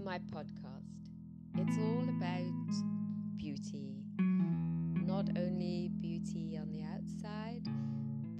my 0.00 0.18
podcast. 0.18 1.10
It's 1.54 1.76
all 1.76 2.08
about 2.08 3.36
beauty, 3.36 3.96
not 4.18 5.28
only 5.36 5.90
beauty 6.00 6.58
on 6.58 6.72
the 6.72 6.82
outside, 6.82 7.66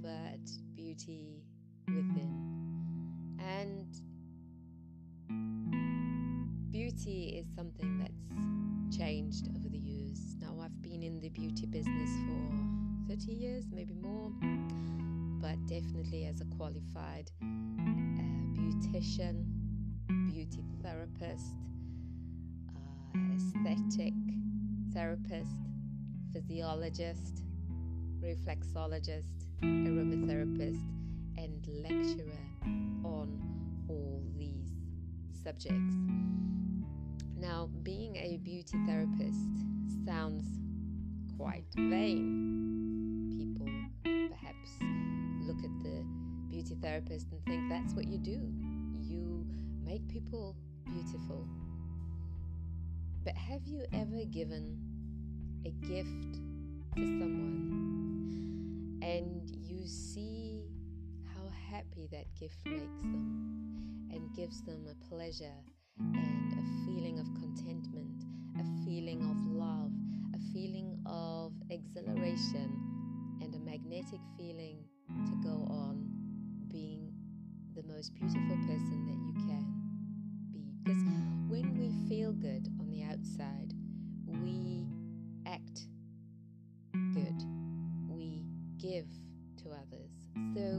but 0.01 0.39
beauty 0.75 1.43
within. 1.87 3.37
And 3.39 3.87
beauty 6.71 7.37
is 7.37 7.45
something 7.55 7.99
that's 7.99 8.97
changed 8.97 9.47
over 9.55 9.69
the 9.69 9.77
years. 9.77 10.35
Now, 10.39 10.55
I've 10.63 10.81
been 10.81 11.03
in 11.03 11.19
the 11.19 11.29
beauty 11.29 11.67
business 11.67 12.09
for 12.25 13.15
30 13.15 13.31
years, 13.31 13.65
maybe 13.71 13.93
more, 13.93 14.31
but 15.39 15.57
definitely 15.67 16.25
as 16.25 16.41
a 16.41 16.45
qualified 16.57 17.29
uh, 17.41 18.23
beautician 18.55 19.62
beauty 20.43 20.63
therapist, 20.81 21.55
uh, 23.15 23.35
aesthetic 23.35 24.13
therapist, 24.93 25.51
physiologist, 26.33 27.43
reflexologist, 28.21 29.45
aromatherapist, 29.61 30.81
and 31.37 31.65
lecturer 31.81 32.43
on 33.05 33.39
all 33.87 34.21
these 34.37 34.71
subjects. 35.43 35.95
Now, 37.37 37.69
being 37.83 38.17
a 38.17 38.37
beauty 38.43 38.77
therapist 38.85 39.39
sounds 40.05 40.45
quite 41.37 41.65
vain. 41.77 43.29
People 43.37 43.69
perhaps 44.29 44.71
look 45.47 45.63
at 45.63 45.83
the 45.83 46.03
beauty 46.49 46.75
therapist 46.81 47.27
and 47.31 47.45
think 47.45 47.69
that's 47.69 47.93
what 47.93 48.07
you 48.07 48.17
do 48.17 48.72
make 49.93 50.07
people 50.09 50.55
beautiful. 50.85 51.45
But 53.23 53.35
have 53.35 53.61
you 53.67 53.83
ever 53.93 54.25
given 54.31 54.79
a 55.67 55.69
gift 55.85 56.33
to 56.95 57.01
someone 57.19 58.97
and 59.03 59.55
you 59.55 59.85
see 59.85 60.63
how 61.35 61.47
happy 61.71 62.07
that 62.11 62.25
gift 62.39 62.57
makes 62.65 63.01
them 63.03 64.09
and 64.11 64.33
gives 64.35 64.63
them 64.63 64.87
a 64.89 64.95
pleasure 65.07 65.61
and 65.99 66.53
a 66.53 66.63
feeling 66.87 67.19
of 67.19 67.27
contentment, 67.35 68.23
a 68.59 68.63
feeling 68.85 69.21
of 69.21 69.37
love, 69.45 69.91
a 70.33 70.39
feeling 70.51 70.97
of 71.05 71.53
exhilaration, 71.69 72.81
and 73.43 73.53
a 73.53 73.59
magnetic 73.59 74.21
feeling 74.39 74.85
to 75.27 75.35
go 75.47 75.67
on 75.69 76.09
being 76.67 77.13
the 77.75 77.83
most 77.83 78.15
beautiful 78.15 78.57
person 78.65 79.05
that 79.05 79.19
you 79.27 79.33
can? 79.47 79.72
Because 80.83 81.01
mm. 81.01 81.49
when 81.49 81.77
we 81.77 82.09
feel 82.09 82.33
good 82.33 82.67
on 82.79 82.89
the 82.89 83.03
outside, 83.03 83.73
we 84.27 84.85
act 85.45 85.87
good, 87.13 87.41
we 88.09 88.43
give 88.77 89.07
to 89.63 89.69
others. 89.69 90.11
So 90.53 90.77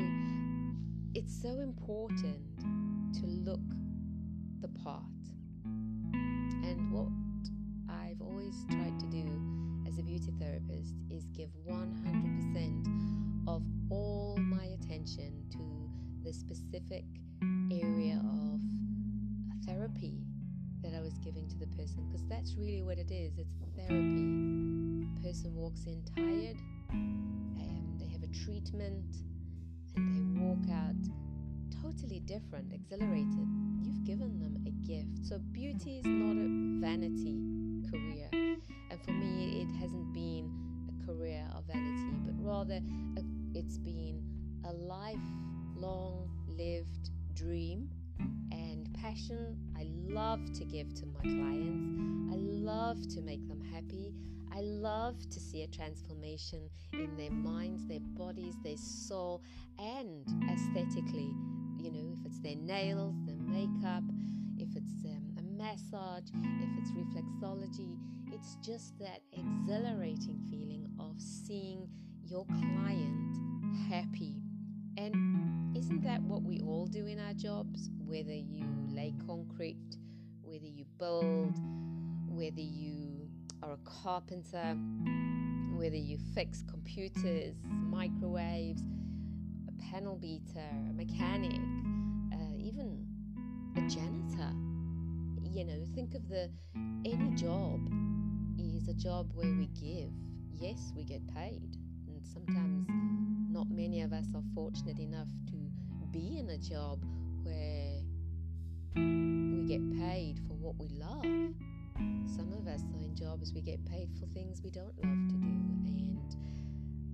it's 1.15 1.41
so 1.41 1.61
important 1.61 2.39
to 3.15 3.27
look 3.27 3.61
the 4.61 4.69
part. 4.83 5.05
And 5.65 6.91
what 6.93 7.09
I've 7.89 8.21
always 8.21 8.55
tried 8.71 9.01
to 9.01 9.07
do 9.07 9.25
as 9.89 9.99
a 9.99 10.03
beauty 10.03 10.33
therapist 10.39 10.95
is 11.11 11.25
give 11.35 11.49
100% 11.67 13.49
of 13.49 13.63
all 13.91 14.37
my 14.39 14.65
attention 14.65 15.45
to 15.53 15.85
the 16.25 16.33
specific 16.33 17.05
area 17.71 17.94
therapy 19.85 20.15
that 20.83 20.95
I 20.95 21.01
was 21.01 21.15
giving 21.19 21.49
to 21.49 21.57
the 21.59 21.67
person 21.77 22.05
because 22.09 22.27
that's 22.29 22.55
really 22.57 22.83
what 22.83 22.99
it 22.99 23.11
is. 23.11 23.39
It's 23.39 23.55
therapy. 23.77 25.07
The 25.15 25.29
person 25.29 25.55
walks 25.55 25.85
in 25.85 26.03
tired, 26.15 26.57
and 26.91 28.01
they 28.01 28.07
have 28.07 28.23
a 28.23 28.33
treatment, 28.45 29.17
and 29.97 30.15
they 30.15 30.41
walk 30.41 30.65
out 30.73 30.97
totally 31.83 32.21
different, 32.21 32.73
exhilarated. 32.73 33.49
You've 33.83 34.05
given 34.05 34.39
them 34.39 34.65
a 34.67 34.71
gift. 34.87 35.27
So 35.29 35.39
beauty 35.39 35.99
is 35.99 36.07
not 36.07 36.37
a 36.37 36.49
vanity 36.81 37.41
passion 49.15 49.57
I 49.77 49.87
love 50.13 50.41
to 50.55 50.65
give 50.65 50.93
to 50.95 51.07
my 51.07 51.21
clients. 51.21 52.33
I 52.33 52.37
love 52.37 52.99
to 53.15 53.21
make 53.21 53.47
them 53.49 53.61
happy. 53.73 54.13
I 54.53 54.61
love 54.61 55.17
to 55.31 55.41
see 55.41 55.63
a 55.63 55.69
transformation 55.69 56.69
in 56.93 57.17
their 57.17 57.31
minds, 57.31 57.87
their 57.87 58.01
bodies, 58.01 58.55
their 58.63 58.77
soul, 58.77 59.43
and 59.79 60.27
aesthetically. 60.51 61.33
You 61.79 61.93
know, 61.93 62.17
if 62.19 62.27
it's 62.27 62.41
their 62.41 62.57
nails, 62.57 63.15
their 63.27 63.37
makeup, 63.37 64.05
if 64.59 64.69
it's 64.77 65.05
um, 65.05 65.37
a 65.39 65.43
massage, 65.43 66.31
if 66.61 66.71
it's 66.79 66.91
reflexology, 66.93 67.99
it's 68.33 68.57
just 68.65 68.99
that 69.01 69.21
exhilarating 69.33 70.41
feeling 70.51 70.89
of 70.99 71.21
seeing 71.21 71.89
your 72.25 72.47
client 72.47 73.37
happy. 73.89 74.41
And 74.97 75.77
isn't 75.77 76.03
that 76.03 76.23
what 76.23 76.43
we 76.43 76.61
all 76.61 76.87
do 76.87 77.07
in 77.07 77.19
our 77.19 77.35
jobs? 77.35 77.91
Whether 78.07 78.33
you 78.33 78.65
lay 78.89 79.15
concrete, 79.27 79.97
whether 80.43 80.67
you 80.67 80.85
build, 80.99 81.55
whether 82.29 82.61
you 82.61 83.29
are 83.63 83.73
a 83.73 83.79
carpenter, 84.03 84.77
whether 85.77 85.97
you 85.97 86.19
fix 86.35 86.63
computers, 86.69 87.55
microwaves, 87.65 88.83
a 89.69 89.93
panel 89.93 90.17
beater, 90.17 90.71
a 90.91 90.93
mechanic, 90.93 91.61
uh, 92.33 92.57
even 92.59 93.07
a 93.77 93.81
janitor. 93.89 94.53
You 95.43 95.65
know, 95.65 95.85
think 95.95 96.15
of 96.15 96.29
the 96.29 96.51
any 97.05 97.31
job 97.37 97.81
is 98.59 98.89
a 98.89 98.95
job 98.95 99.31
where 99.35 99.53
we 99.55 99.67
give. 99.69 100.11
Yes, 100.53 100.93
we 100.97 101.05
get 101.05 101.27
paid, 101.35 101.77
and 102.07 102.27
sometimes 102.27 102.89
not 103.51 103.71
many 103.71 104.03
of 104.03 104.13
us 104.13 104.27
are 104.35 104.43
fortunate 104.55 104.99
enough 104.99 105.29
to 105.47 105.57
be 106.11 106.39
in 106.39 106.51
a 106.51 106.59
job 106.59 107.03
where 107.43 107.94
we 108.97 109.65
get 109.67 109.99
paid 109.99 110.39
for 110.47 110.55
what 110.55 110.77
we 110.79 110.89
love. 110.99 111.55
Some 112.27 112.53
of 112.53 112.67
us 112.67 112.83
in 113.03 113.15
jobs 113.15 113.53
we 113.55 113.61
get 113.61 113.85
paid 113.87 114.11
for 114.19 114.27
things 114.27 114.61
we 114.63 114.71
don't 114.71 114.95
love 115.03 115.29
to 115.29 115.35
do. 115.35 115.47
And 115.87 116.37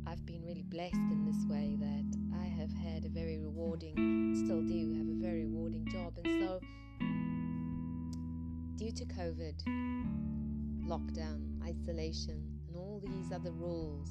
I've 0.06 0.24
been 0.26 0.42
really 0.44 0.62
blessed 0.62 0.94
in 0.94 1.24
this 1.26 1.44
way 1.46 1.76
that 1.78 2.38
I 2.38 2.44
have 2.44 2.72
had 2.72 3.04
a 3.04 3.08
very 3.08 3.38
rewarding, 3.38 4.34
still 4.44 4.62
do 4.62 4.94
have 4.98 5.08
a 5.08 5.20
very 5.20 5.44
rewarding 5.44 5.86
job. 5.86 6.14
And 6.24 6.42
so, 6.42 6.60
due 8.76 8.92
to 8.92 9.04
COVID, 9.04 9.62
lockdown, 10.86 11.62
isolation, 11.62 12.42
and 12.68 12.76
all 12.76 13.02
these 13.04 13.32
other 13.32 13.52
rules, 13.52 14.08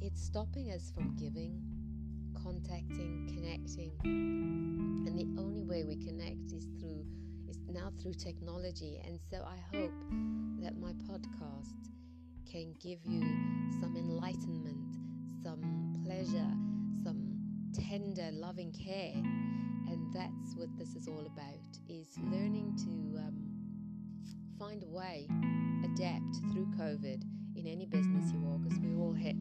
it's 0.00 0.22
stopping 0.22 0.72
us 0.72 0.92
from 0.94 1.14
giving 1.16 1.62
contacting, 2.42 3.30
connecting. 3.34 3.92
And 4.04 5.18
the 5.18 5.40
only 5.40 5.62
way 5.62 5.84
we 5.84 5.96
connect 5.96 6.52
is 6.52 6.66
through 6.80 7.04
is 7.48 7.58
now 7.68 7.90
through 8.00 8.14
technology. 8.14 9.00
And 9.04 9.18
so 9.30 9.44
I 9.44 9.58
hope 9.76 9.92
that 10.60 10.78
my 10.78 10.92
podcast 11.10 11.90
can 12.50 12.74
give 12.80 13.04
you 13.04 13.20
some 13.80 13.96
enlightenment, 13.96 14.96
some 15.42 15.94
pleasure, 16.04 16.50
some 17.04 17.38
tender, 17.72 18.30
loving 18.32 18.72
care. 18.72 19.14
And 19.14 20.12
that's 20.12 20.54
what 20.56 20.68
this 20.78 20.94
is 20.94 21.08
all 21.08 21.26
about 21.26 21.78
is 21.88 22.08
learning 22.30 22.76
to 22.84 23.18
um, 23.18 23.48
find 24.58 24.82
a 24.82 24.88
way, 24.88 25.26
adapt 25.84 26.36
through 26.52 26.66
COVID 26.78 27.22
in 27.56 27.66
any 27.66 27.86
business 27.86 28.32
you 28.32 28.46
are, 28.50 28.58
because 28.58 28.78
we 28.80 28.94
all 28.94 29.12
hit 29.12 29.36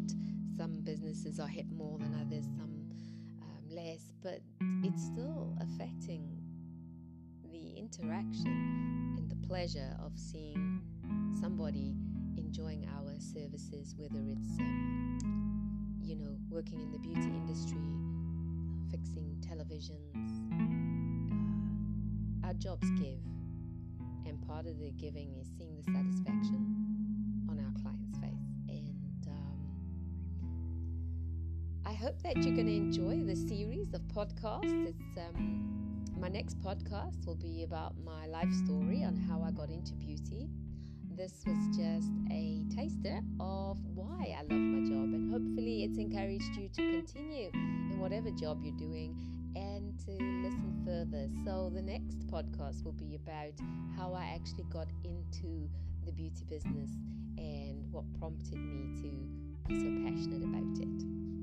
some 0.58 0.82
businesses 0.82 1.40
are 1.40 1.48
hit 1.48 1.70
more 1.72 2.00
than 2.00 2.16
others, 2.20 2.46
some 2.58 2.77
but 4.24 4.42
it's 4.84 5.04
still 5.04 5.56
affecting 5.62 6.24
the 7.52 7.78
interaction 7.78 9.16
and 9.18 9.30
the 9.30 9.48
pleasure 9.48 9.96
of 10.04 10.12
seeing 10.18 10.82
somebody 11.40 11.96
enjoying 12.38 12.88
our 12.98 13.14
services, 13.20 13.96
whether 13.98 14.20
it's, 14.28 14.60
um, 14.60 15.94
you 16.02 16.16
know, 16.16 16.38
working 16.50 16.82
in 16.82 16.92
the 16.92 17.00
beauty 17.00 17.22
industry, 17.22 17.78
fixing 18.90 19.38
televisions. 19.42 20.14
Uh, 22.44 22.48
our 22.48 22.54
jobs 22.54 22.90
give, 22.92 23.20
and 24.26 24.42
part 24.48 24.66
of 24.66 24.80
the 24.80 24.92
giving 24.92 25.36
is 25.36 25.48
seeing 25.58 25.76
the 25.76 25.84
satisfaction 25.92 26.66
on 27.50 27.60
our 27.60 27.74
client's 27.82 28.18
face. 28.20 28.57
Hope 31.98 32.22
that 32.22 32.36
you're 32.38 32.54
going 32.54 32.68
to 32.68 32.76
enjoy 32.76 33.24
the 33.24 33.36
series 33.36 33.92
of 33.96 34.02
podcasts. 34.02 34.86
It's 34.86 35.18
um, 35.18 36.06
my 36.20 36.28
next 36.28 36.62
podcast 36.62 37.26
will 37.26 37.36
be 37.36 37.64
about 37.64 37.96
my 38.06 38.28
life 38.28 38.54
story 38.66 39.04
on 39.04 39.16
how 39.16 39.42
I 39.42 39.50
got 39.50 39.72
into 39.72 39.94
beauty. 39.94 40.48
This 41.16 41.44
was 41.48 41.58
just 41.76 42.12
a 42.30 42.64
taster 42.76 43.20
of 43.40 43.80
why 43.96 44.36
I 44.38 44.42
love 44.44 44.62
my 44.62 44.88
job, 44.88 45.10
and 45.10 45.32
hopefully, 45.32 45.86
it's 45.86 45.98
encouraged 45.98 46.56
you 46.56 46.70
to 46.70 46.92
continue 46.92 47.50
in 47.54 48.00
whatever 48.00 48.30
job 48.30 48.60
you're 48.62 48.78
doing 48.78 49.18
and 49.56 49.98
to 50.06 50.12
listen 50.12 50.84
further. 50.86 51.28
So, 51.46 51.72
the 51.74 51.82
next 51.82 52.28
podcast 52.28 52.84
will 52.86 52.92
be 52.92 53.16
about 53.16 53.54
how 53.98 54.14
I 54.14 54.36
actually 54.36 54.66
got 54.66 54.88
into 55.04 55.68
the 56.06 56.12
beauty 56.12 56.46
business 56.48 56.92
and 57.40 57.92
what 57.92 58.06
prompted 58.20 58.60
me 58.60 59.02
to 59.02 59.68
be 59.68 59.80
so 59.80 60.12
passionate 60.12 60.44
about 60.44 60.78
it. 60.80 61.37